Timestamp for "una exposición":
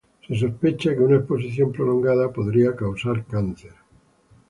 1.03-1.71